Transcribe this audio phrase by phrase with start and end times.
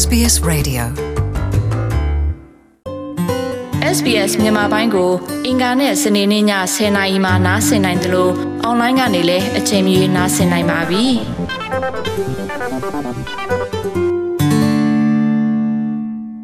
[0.00, 0.82] SBS Radio
[3.96, 5.10] SBS မြန်မာပိုင်းကို
[5.46, 8.32] အင်ကာနဲ့စနေနေ့ည10:00နာရီမှနားဆင်နိုင်တယ်လို့
[8.62, 11.04] အွန်လိုင်းကနေလည်းအချိန်မီနားဆင်နိုင်ပါပြီ။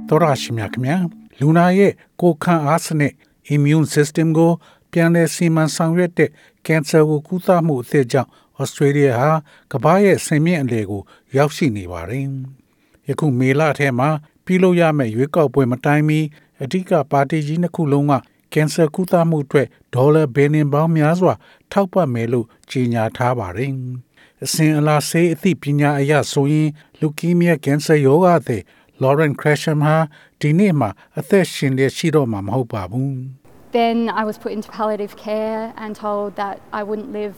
[0.09, 0.97] သောရရှိမြခင်ဗျာ
[1.41, 3.13] လူနာရဲ့ကိုယ်ခံအားစနစ်
[3.55, 4.53] immune system ကို
[4.93, 6.31] ပြန်လည်စီမံဆောင်ရွက်တဲ့
[6.67, 8.31] ကင်ဆာကိုကုသမှုအသစ်ကြောင့်
[8.61, 9.31] ဩစတြေးလျဟာ
[9.73, 11.03] ကမ္ဘာရဲ့ဆင်မြင့်အလယ်ကို
[11.37, 12.29] ရောက်ရှိနေပါတယ်။
[13.09, 14.09] ယခုမေလထဲမှာ
[14.45, 16.21] ပြုလုပ်ရမယ့်ရွေးကောက်ပွဲမတိုင်မီ
[16.63, 18.13] အဓိကပါတီကြီးနှစ်ခုလုံးက
[18.55, 21.35] ကင်ဆာကုသမှုအတွက်ဒေါ်လာဘီလီယံပေါင်းများစွာ
[21.73, 23.73] ထောက်ပံ့မယ်လို့ကြေညာထားပါတယ်။
[24.45, 26.69] အစဉ်အလာဆေးအသိပညာအရဆိုရင်
[27.01, 28.63] လူကီးမီးယားကင်ဆာရောဂါတဲ့
[29.03, 29.97] Lauren Crasham ဟာ
[30.41, 33.15] ဒီနေ့မှာအသက်ရှင်လျက်ရှိတော့မှာမဟုတ်ပါဘူး။
[33.79, 37.37] Then I was put into palliative care and told that I wouldn't live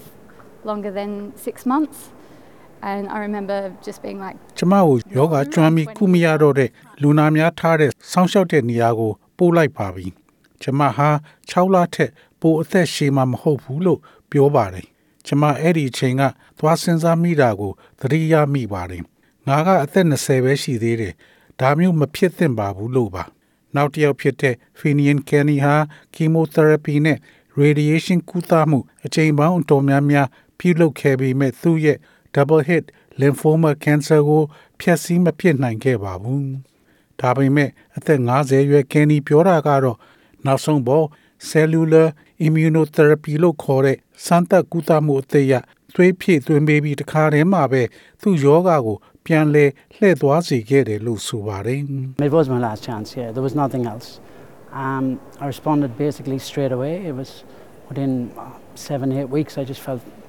[0.71, 1.11] longer than
[1.47, 1.99] six months.
[2.83, 6.71] And I remember just being like ကျမကိုယောဂကျွမ်းပြီးကုမရတော့တဲ့
[7.03, 10.07] လူနာများထားတဲ့ဆောင်းလျှောက်တဲ့နေရာကိုပို့လိုက်ပါပြီ။
[10.63, 11.09] ကျမဟာ
[11.51, 14.87] 6လထက်ပိုအသက်ရှည်မှာမဟုတ်ဘူးလို့ပြောပါတယ်။
[15.27, 16.23] ကျမအဲ့ဒီအချိန်က
[16.59, 19.03] သွားစဉ်းစားမိတာကိုသတိရမိပါတယ်။
[19.49, 21.15] ငါကအသက်20ပဲရှိသေးတယ်။
[21.61, 23.25] ဒါမျိုးမဖြစ်သင့်ပါဘူးလို့ပါ။
[23.77, 25.75] နောက်တစ်ယောက်ဖြစ်တဲ့ Finian Kenny ဟာ
[26.15, 27.19] chemotherapy နဲ့
[27.61, 31.99] radiation ကုသမှုအချိန်ပေါင်းအတော်များများပြုလုပ်ခဲ့ပေမဲ့သူ့ရဲ့
[32.35, 32.85] double hit
[33.21, 34.43] lymphoma cancer ကို
[34.81, 36.45] ဖျက်ဆီးမဖြစ်နိုင်ခဲ့ပါဘူး။
[37.21, 39.99] ဒါပေမဲ့အသက်50ရွယ် Kenny ပြောတာကတော့
[40.47, 41.07] နောက်ဆုံးပေါ်
[41.51, 42.07] cellular
[42.47, 45.55] immunotherapy လို့ခေါ်တဲ့စမ်းသပ်ကုသမှုအသစ်ရ
[45.95, 47.83] သွေးဖြည့်သွင်းပေးပြီးတခါတည်းမှာပဲ
[48.23, 49.65] သူ့ယောဂါကိုပြန်လဲ
[49.97, 51.81] လှည့်သွားစေခဲ့တယ်လို့ဆိုပါတယ်
[52.29, 54.09] It was my last chance yeah there was nothing else
[54.85, 55.05] um
[55.43, 57.31] I responded basically straight away it was
[57.89, 58.13] within
[58.45, 60.20] uh, 7 8 weeks I just felt completely better and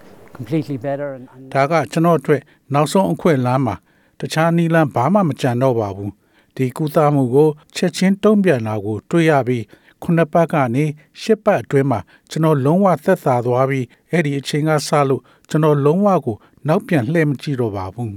[1.54, 2.42] ဒါကကျွန်တော်အတွက်
[2.74, 3.76] နောက်ဆုံးအခွင့်အလမ်းမှာ
[4.20, 6.12] တခြားနီလန်းဘာမှမကြံတော့ပါဘူး
[6.56, 9.64] ဒီကုသမှုကိုချက်ချင်းတုံ့ပြန်လာကို တွေ့ရပြီး
[10.04, 10.86] ခုနှစ်ပတ်ကနေ
[11.22, 12.00] ရှစ်ပတ်အတွင်းမှာ
[12.30, 16.38] ကျွန်တော်လုံးဝသက်သာသွားပြီးအဲ့ဒီအချိန်ကစလို့ကျွန်တော်လုံးဝကို
[16.68, 18.14] နောက်ပြန်လှည့်မကြည့်တော့ပါဘူး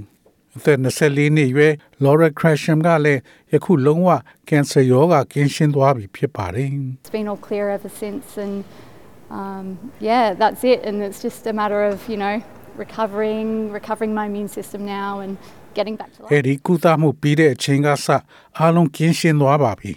[0.57, 3.21] အသက်24နှစ်ရွယ် Laura Crasham ကလည်း
[3.53, 4.09] ယခုလုံးဝ
[4.49, 6.69] ကင်ဆာရောဂါကင်းရှင်းသွားပြီဖြစ်ပါတယ်
[7.03, 8.55] It's been all clear ever since and
[9.29, 12.41] um, yeah that's it and it's just a matter of you know
[12.77, 15.37] recovering recovering my immune system now and
[15.73, 18.07] getting back to life အဲ့ဒီကုသမှုပြီးတဲ့အချိန်ကစ
[18.59, 19.91] အားလုံးကင်းရှင်းသွားပါပြီ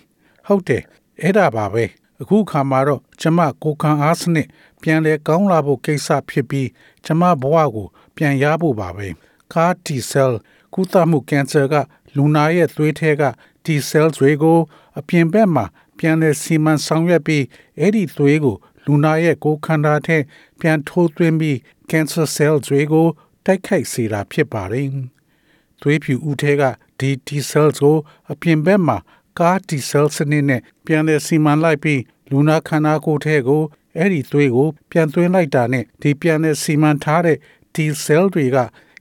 [0.47, 0.83] ဟုတ်တယ်
[1.23, 1.85] အဲ့ဒါပါပဲ
[2.21, 4.47] အခုခါမှာတော့ကျမကိုခံအားစနစ်
[4.83, 6.69] ပြန်လဲကောင်းလာဖို့ကိစ္စဖြစ်ပြီး
[7.05, 7.87] ကျမဘဝကို
[8.17, 9.09] ပြန်ရဖို့ပါပဲ
[9.53, 10.33] ကား T cell
[10.75, 11.75] ကုသမှုကင်ဆာက
[12.17, 13.23] လူနာရဲ့သွေးထဲက
[13.65, 14.59] T cells တွေကို
[14.99, 15.65] အပြင်ဘက်မှာ
[15.99, 17.45] ပြန်လဲစီမံဆောင်ရွက်ပြီး
[17.79, 18.57] အဲ့ဒီသွေးကို
[18.89, 20.19] လူနာရဲ့ကိုယ်ခန္ဓာထဲ
[20.61, 21.57] ပြန်ထိုးသွင်းပြီး
[21.91, 23.07] cancer cells တွေကို
[23.45, 24.89] တိုက်ခိုက်စေတာဖြစ်ပါတယ်။
[25.83, 26.63] သွေးဖြူဦးထဲက
[27.01, 27.97] ဒီ T cells ကို
[28.33, 28.99] အပြင်ဘက်မှာ
[29.39, 33.63] ကား T cell စနစ်နဲ့ပြန်လည်စီမံလိုက်ပြီးလူနာခန္ဓာကိုယ်ထဲကို
[33.97, 37.39] အဲ့ဒီသွေးကို ပြန်သွင်းလိုက်တာနဲ့ဒီပြန်လည်စီမံထားတဲ့
[37.75, 38.59] T cell တွေက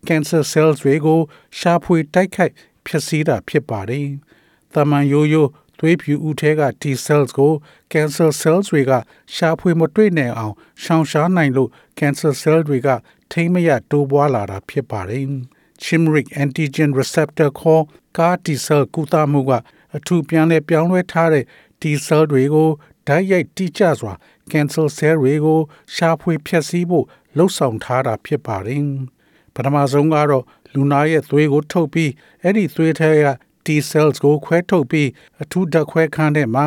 [0.07, 1.19] cancer cells တွေကို
[1.57, 2.53] ရှာဖွေတိုက်ခိုက်
[2.85, 4.07] ဖျက်ဆီးတာဖြစ်ပါတယ်။
[4.73, 5.49] တမန်ရိုးရိုး
[5.79, 7.53] သွေးဖြူဦးထဲက T cells ကို
[7.91, 8.91] cancer cells တွေက
[9.35, 12.87] ရှာဖွေမတွေ့နိုင်အောင်ရှောင်ရှားနိုင်လို့ cancer cell တွေက
[13.31, 15.25] ထိမရတိုးပွားလာတာဖြစ်ပါတယ်။
[15.83, 17.83] chimeric antigen receptor ခေါ်
[18.17, 19.51] CAR T cell ကုသမှုက
[19.95, 21.45] အထူးပြန်လဲပြောင်းလဲထားတဲ့
[21.81, 22.69] T cell တွေကို
[23.07, 24.13] ဓာတ်ရိုက်တိကျစွာ
[24.51, 25.59] cancer cell တွေကို
[25.95, 27.05] ရှာဖွေဖျက်ဆီးဖို့
[27.37, 28.83] လှုံ့ဆော်ထားတာဖြစ်ပါတယ်။
[29.53, 32.11] ပထမဆုံးကတော့လူနာရဲ့သွေးကိုထုတ်ပြီး
[32.41, 33.27] အဲ့ဒီသွေးထဲက
[33.67, 35.09] T cells ကိုခွဲထုတ်ပြီး
[35.41, 36.65] အထူးဓာတ်ခွဲခန်းထဲမှာ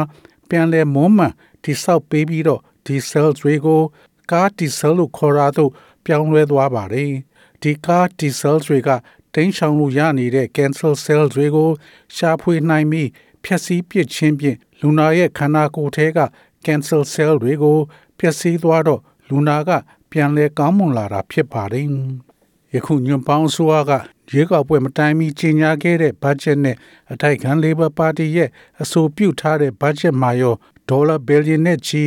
[0.48, 1.28] ပြန်လဲမွမ်းမံ
[1.62, 3.82] တိဆောက်ပေးပြီးတော့ T cells တွေကို
[4.30, 5.70] ကား T cell လို့ခေါ်တာသို့
[6.04, 7.12] ပြောင်းလဲသွားပါတယ်။
[7.62, 8.90] ဒီကား T cells တွေက
[9.34, 11.70] တင်းချောင်လို့ရနေတဲ့ cancer cells တွေကို
[12.16, 13.08] ရှာဖွေနိုင်ပြီး
[13.44, 16.18] ဖျက်ဆီးပစ်ခြင်းဖြင့်လူနာရဲ့ခန္ဓာကိုယ်ထဲက
[16.64, 17.78] cancer cell တွေကို
[18.18, 19.70] ဖျက်ဆီးသွားတော့လူနာက
[20.10, 21.86] ပြန်လဲကောင်းမွန်လာတာဖြစ်ပါတယ်။
[22.74, 23.92] ယခုညွန်ပေါင်းဆိုးက
[24.32, 26.76] ရွေးကောက်ပွဲမတိုင်မီကြီးညာခဲ့တဲ့ဘတ်ဂျက်နဲ့
[27.12, 28.48] အထိုက်ခံ Labor Party ရဲ့
[28.82, 30.54] အဆိုပြုထားတဲ့ဘတ်ဂျက်မှာရော
[30.88, 32.02] ဒေါ်လာဘီလီယံနဲ့ချီ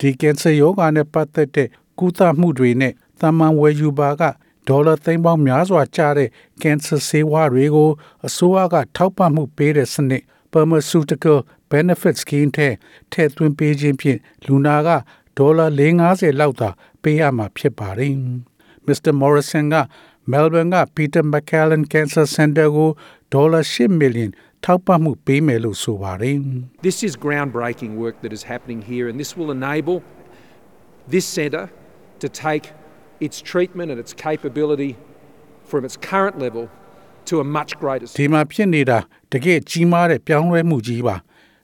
[0.00, 1.68] ဒီကင်ဆာရောဂါနဲ့ပတ်သက်တဲ့
[1.98, 4.22] ကုသမှုတွေနဲ့သမ္မန်ဝယ်ယူပါက
[4.68, 6.28] ဒေါ်လာသိန်းပေါင်းများစွာကျတဲ့
[6.62, 7.90] ကင်ဆာဆေးဝါးတွေကို
[8.26, 10.22] အစိုးရကထောက်ပံ့မှုပေးတဲ့စနစ်
[10.52, 11.38] Pharmaceutical
[11.70, 12.68] Benefit Scheme ထဲ
[13.12, 14.88] ထည့်သွင်းပေးခြင်းဖြင့်လူနာက
[15.38, 15.66] ဒေါ်လာ
[16.04, 16.70] 450လောက်သာ
[17.02, 18.14] ပေးရမှာဖြစ်ပါတယ်။
[18.87, 19.11] Mr.
[19.21, 19.75] Morrison က
[20.31, 22.89] Melbourne က Peter McCallum Cancer Center ကို
[23.33, 24.29] ဒေါ်လာ10 million
[24.65, 26.35] ထောက်ပံ့မှုပေးမယ်လို့ဆိုပါတယ်။
[26.87, 29.97] This is groundbreaking work that is happening here and this will enable
[31.13, 31.67] this centre
[32.23, 32.65] to take
[33.25, 34.91] its treatment and its capability
[35.69, 36.65] from its current level
[37.29, 38.99] to a much greater ဒီမှာဖြစ်နေတာ
[39.33, 41.15] တကယ်ကြီးမားတဲ့ပြောင်းလဲမှုကြီးပါ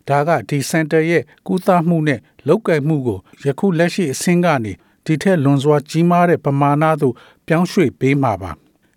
[0.09, 4.73] ဒါကဒီစင်တာရဲ့ကုသမှုနဲ့လောက်ကိုက်မှုကိုယခုလက်ရှိအဆင့်ကနေ
[5.04, 7.14] ဒီထက်လွန်စွာကြီးမားတဲ့ပမာဏသို့
[7.46, 8.50] ပြောင်းရွှေ့ပေးမှာပါ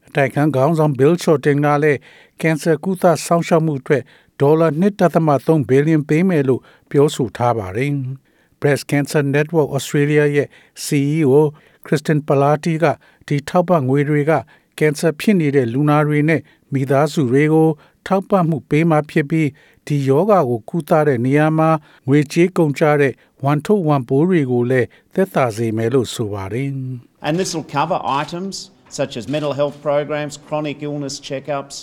[0.07, 1.99] အတိုက်ခံခေါင်းဆောင် Bill Shorten ကလည်း
[2.41, 4.03] ကင်ဆာကုသစောင့်ရှောက်မှုအတွက်
[4.41, 4.67] ဒေါ်လာ
[5.19, 7.93] 1.3ဘီလီယံပေးမယ်လို့ပြောဆိုထားပါတယ်
[8.59, 10.47] Breast Cancer Network Australia ရဲ့
[10.85, 11.35] CEO
[11.85, 12.85] Kristen Palati က
[13.27, 14.31] ဒီထောက်ပံ့ငွေတွေက
[14.79, 16.41] ကင်ဆာဖြစ်နေတဲ့လူနာတွေနဲ့
[16.72, 17.68] မိသားစုတွေကို
[18.06, 19.48] ထောက်ပံ့မှုပေးမှဖြစ်ပြီး
[19.86, 21.70] ဒီယောဂါကိုကုသတဲ့နေရာမှာ
[22.08, 23.12] ငွေကြေးကုန်ကျတဲ့
[23.44, 26.70] ဝန်ထုတ်ဝန်ပိုးတွေကိုလည်းသက်သာစေမယ်လို့ဆိုပါတယ်
[27.26, 28.54] And this will cover items
[28.98, 31.74] such as mental health programs, chronic illness checkups,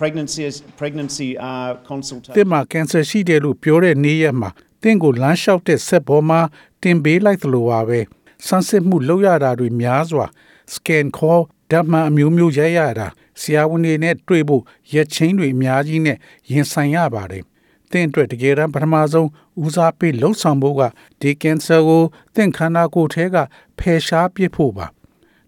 [0.00, 0.42] pregnancy,
[0.80, 2.36] pregnancy uh, သ consultations.
[2.40, 4.50] င်မှာကင်ဆာရှိတယ်လို့ပြောတဲ့နေ့ရက်မှာ
[4.82, 6.40] တင့်ကိုလမ်းလျှောက်တဲ့ဆက်ပေါ်မှာ
[6.82, 8.00] တင်ပေးလိုက်သလိုပါပဲ
[8.46, 10.26] ဆန်းစစ်မှုလုပ်ရတာတွေများစွာ
[10.74, 13.07] scan call ဓာတ်မှန်အမျိုးမျိုးရိုက်ရတာ
[13.41, 14.63] ဆရာဝန်တွေနဲ့တွေ့ဖို့
[14.93, 16.17] ရက်ချင်းတွေအများကြီးနဲ့
[16.51, 17.43] ရင်ဆိုင်ရပါတယ်
[17.91, 19.29] တင့်အတွက်တကယ်တမ်းပထမဆုံး
[19.63, 20.81] ဦးစားပေးလှုပ်ဆောင်ဖို့က
[21.21, 22.03] ဒီကင်ဆာကို
[22.35, 23.37] တင့်ခန္ဓာကိုယ်ထဲက
[23.79, 24.85] ဖယ်ရှားပစ်ဖို့ပါ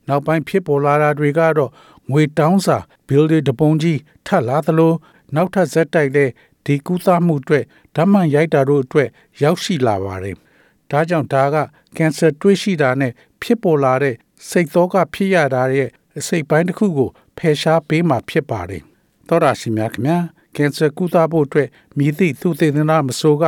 [0.07, 1.71] နောက်ပိုင်းဖြစ်ပေါ်လာတာတွေကတော့
[2.11, 2.77] ငွေတောင်းစာ
[3.07, 4.93] bill တွေတပုံကြီးထပ်လာသလို
[5.35, 6.29] နောက်ထပ်ဇက်တိုက်တဲ့
[6.65, 7.63] ဒီကုသမှုအတွက်
[7.95, 9.09] ဓာတ်မှန်ရိုက်တာတို့အတွက်
[9.43, 10.35] ရောက်ရှိလာပါတယ်။
[10.91, 11.55] ဒါကြောင့်ဒါက
[11.97, 13.11] ကင်ဆာတွေးရှိတာနဲ့
[13.41, 14.15] ဖြစ်ပေါ်လာတဲ့
[14.49, 18.83] စိတ်သောကဖြစ်ရတာရဲ့ အစိတ်ပိုင်းတစ်ခုကိုဖယ်ရှားပေးမှဖြစ်ပါတယ်။
[19.27, 20.17] သောတာရှင်များခင်ဗျာ
[20.55, 23.45] ကင်ဆာကုသဖို့အတွက်မြည်သည့်သူသေသနာမဆိုးက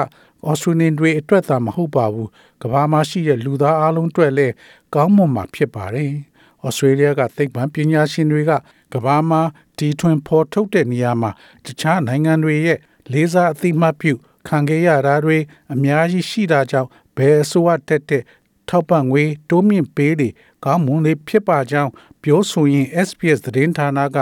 [0.47, 2.27] ဩစတြေးလျတွေအတွက်သာမဟုတ်ပါဘူး။
[2.61, 4.53] ကမ္ဘာမှာရှိတဲ့လူသားအလုံးအတွက်လည်း
[4.93, 6.11] ကောင်းမွန်မှာဖြစ်ပါတယ်။
[6.65, 8.51] ဩစတြေးလျကသိပ္ပံပညာရှင်တွေက
[8.93, 9.41] ကမ္ဘာမှာ
[9.77, 11.31] ဒီထွင်ဖော်ထုတ်တဲ့နေရာမှာ
[11.65, 12.79] တခြားနိုင်ငံတွေရဲ့
[13.13, 14.13] လေးစားအသိမှတ်ပြု
[14.47, 15.37] ခံခဲ့ရတာတွေ
[15.73, 18.23] အများကြီးရှိတာကြောင့်ဘယ်အစိုးရတက်တဲ့
[18.69, 20.29] ထောက်ပံ့ငွေတိုးမြင့်ပေးလေ
[20.63, 21.91] ကောင်းမွန်လေဖြစ်ပါကြောင်း
[22.22, 24.18] ပြောဆိုရင် SPS သတင်းဌာနက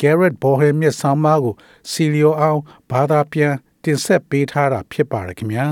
[0.00, 1.54] Garrett Bohem ရဲ့ဆောင်းပါးကို
[1.90, 2.60] စီလီယိုအောင်
[2.90, 3.54] ဘာသာပြန်
[3.84, 5.66] တင်ဆက်ပေးထားတာဖြစ်ပါတယ်ခင်ဗျာ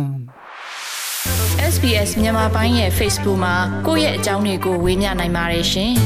[1.72, 3.56] SBS မြန်မာပိုင်းရဲ့ Facebook မှာ
[3.86, 5.92] ကိုယ့်ရဲ့အကြောင်းတွေကိုဝေမျှနိုင်ပါတယ်ရှင်။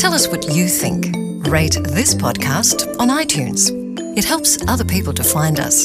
[0.00, 1.00] Tell us what you think.
[1.56, 3.60] Rate this podcast on iTunes.
[4.16, 5.76] It helps other people to find us.